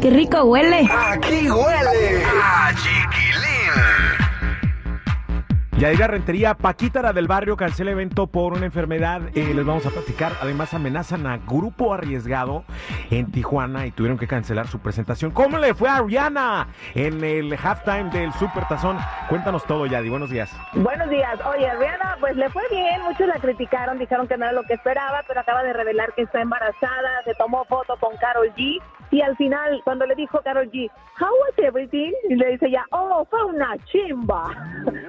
[0.00, 0.88] qué rico huele!
[0.90, 2.24] ¡Aquí huele!
[2.42, 3.46] ¡A chiquilín!
[5.78, 9.20] Yadira Rentería, Paquita la del barrio cancela evento por una enfermedad.
[9.34, 10.32] Eh, les vamos a platicar.
[10.40, 12.64] Además, amenazan a grupo arriesgado
[13.10, 15.32] en Tijuana y tuvieron que cancelar su presentación.
[15.32, 18.96] ¿Cómo le fue a Rihanna en el halftime del Super Tazón?
[19.28, 20.08] Cuéntanos todo, Yadi.
[20.08, 20.50] Buenos días.
[20.72, 21.38] Buenos días.
[21.44, 23.02] Oye, Rihanna, pues le fue bien.
[23.02, 26.22] Muchos la criticaron, dijeron que no era lo que esperaba, pero acaba de revelar que
[26.22, 27.22] está embarazada.
[27.26, 28.80] Se tomó foto con Carol G.
[29.10, 32.12] Y al final, cuando le dijo Carol G, How was everything?
[32.28, 34.50] Y le dice ya, Oh, fue una chimba.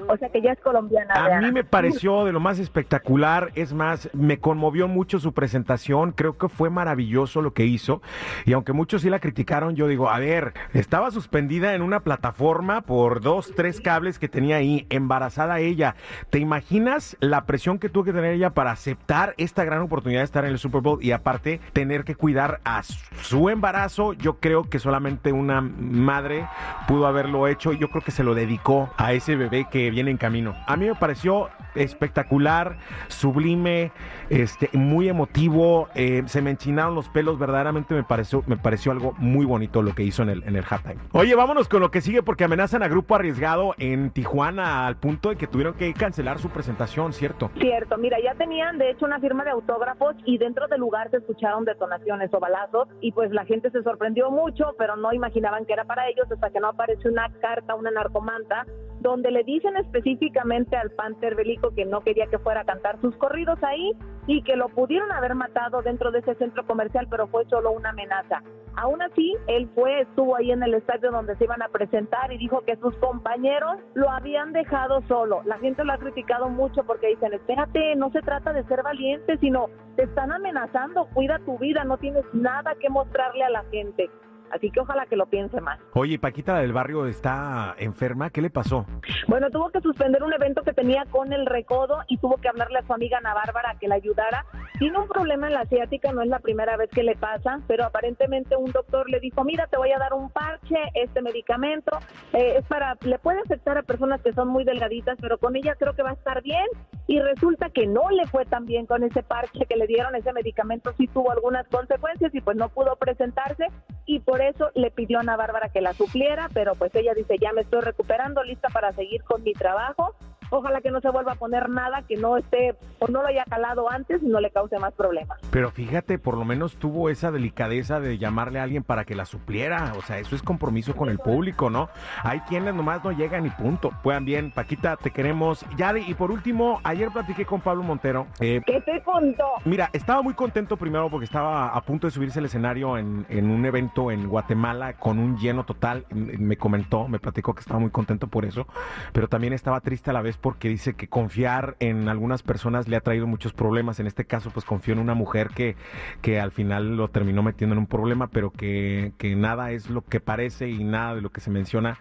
[0.07, 1.13] O sea que ya es colombiana.
[1.13, 6.11] A mí me pareció de lo más espectacular, es más, me conmovió mucho su presentación,
[6.11, 8.01] creo que fue maravilloso lo que hizo,
[8.45, 12.81] y aunque muchos sí la criticaron, yo digo, a ver, estaba suspendida en una plataforma
[12.81, 15.95] por dos, tres cables que tenía ahí, embarazada ella,
[16.29, 20.25] ¿te imaginas la presión que tuvo que tener ella para aceptar esta gran oportunidad de
[20.25, 24.13] estar en el Super Bowl y aparte tener que cuidar a su embarazo?
[24.13, 26.47] Yo creo que solamente una madre
[26.87, 30.17] pudo haberlo hecho, yo creo que se lo dedicó a ese bebé que viene en
[30.17, 30.53] camino.
[30.67, 33.91] A mí me pareció espectacular, sublime,
[34.29, 39.13] este, muy emotivo, eh, se me enchinaron los pelos, verdaderamente me pareció, me pareció algo
[39.17, 40.97] muy bonito lo que hizo en el, en el halftime.
[41.13, 45.29] Oye, vámonos con lo que sigue porque amenazan a grupo arriesgado en Tijuana al punto
[45.29, 47.49] de que tuvieron que cancelar su presentación, ¿cierto?
[47.59, 51.17] Cierto, mira, ya tenían de hecho una firma de autógrafos y dentro del lugar se
[51.17, 55.73] escucharon detonaciones o balazos y pues la gente se sorprendió mucho, pero no imaginaban que
[55.73, 58.67] era para ellos hasta que no apareció una carta, una narcomanta,
[58.99, 63.15] donde le dicen específicamente al Panther Belico que no quería que fuera a cantar sus
[63.17, 63.91] corridos ahí
[64.27, 67.89] y que lo pudieron haber matado dentro de ese centro comercial, pero fue solo una
[67.89, 68.41] amenaza.
[68.75, 72.37] Aún así, él fue, estuvo ahí en el estadio donde se iban a presentar y
[72.37, 75.41] dijo que sus compañeros lo habían dejado solo.
[75.45, 79.37] La gente lo ha criticado mucho porque dicen, espérate, no se trata de ser valiente,
[79.39, 84.11] sino te están amenazando, cuida tu vida, no tienes nada que mostrarle a la gente.
[84.51, 85.79] Así que ojalá que lo piense más.
[85.93, 88.85] Oye, Paquita la del barrio está enferma, ¿qué le pasó?
[89.27, 92.79] Bueno, tuvo que suspender un evento que tenía con el recodo y tuvo que hablarle
[92.79, 94.45] a su amiga Ana Bárbara que la ayudara.
[94.79, 97.85] Tiene un problema en la asiática, no es la primera vez que le pasa, pero
[97.85, 101.97] aparentemente un doctor le dijo, mira, te voy a dar un parche, este medicamento,
[102.33, 105.75] eh, es para, le puede afectar a personas que son muy delgaditas, pero con ella
[105.79, 106.67] creo que va a estar bien.
[107.07, 110.33] Y resulta que no le fue tan bien con ese parche que le dieron, ese
[110.33, 113.67] medicamento sí tuvo algunas consecuencias y pues no pudo presentarse
[114.05, 117.37] y por eso le pidió a Ana Bárbara que la supliera, pero pues ella dice,
[117.39, 120.15] ya me estoy recuperando, lista para seguir con mi trabajo.
[120.49, 123.43] Ojalá que no se vuelva a poner nada que no esté o no lo haya
[123.45, 125.39] calado antes y no le cause más problemas.
[125.51, 129.25] Pero fíjate, por lo menos tuvo esa delicadeza de llamarle a alguien para que la
[129.25, 129.93] supliera.
[129.97, 131.89] O sea, eso es compromiso con el público, ¿no?
[132.23, 133.91] Hay quienes nomás no llegan y punto.
[134.03, 135.65] Puedan bien, Paquita, te queremos.
[135.77, 138.27] Yadi, y por último, ayer platiqué con Pablo Montero.
[138.39, 139.45] Eh, ¿Qué te contó?
[139.65, 143.49] Mira, estaba muy contento primero porque estaba a punto de subirse al escenario en, en
[143.49, 146.05] un evento en Guatemala con un lleno total.
[146.09, 148.67] Me comentó, me platicó que estaba muy contento por eso,
[149.13, 152.95] pero también estaba triste a la vez porque dice que confiar en algunas personas le
[152.95, 153.99] ha traído muchos problemas.
[153.99, 155.75] En este caso, pues confió en una mujer que,
[156.21, 160.01] que al final lo terminó metiendo en un problema, pero que, que nada es lo
[160.03, 161.97] que parece y nada de lo que se menciona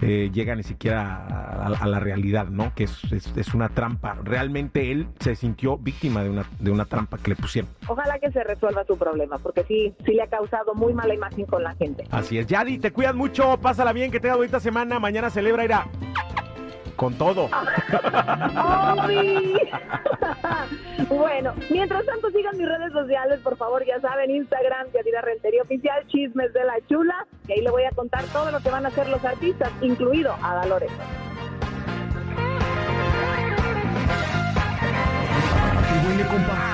[0.00, 2.72] eh, llega ni siquiera a, a- a la realidad, ¿no?
[2.74, 4.16] Que es, es- es una trampa.
[4.24, 7.70] Realmente él se sintió víctima de una, de una trampa que le pusieron.
[7.88, 11.46] Ojalá que se resuelva su problema, porque sí, sí le ha causado muy mala imagen
[11.46, 12.04] con la gente.
[12.10, 12.46] Así es.
[12.46, 14.98] Yadi, te cuidas mucho, pásala bien, que tengas bonita semana.
[14.98, 15.86] Mañana celebra, irá
[17.00, 17.48] con todo.
[21.08, 26.06] Bueno, mientras tanto sigan mis redes sociales, por favor, ya saben, Instagram, Yadira Rentería Oficial,
[26.06, 28.88] Chismes de la Chula, que ahí le voy a contar todo lo que van a
[28.88, 30.94] hacer los artistas, incluido a Lorenzo.
[35.78, 36.69] ¡Aquí huele, compa!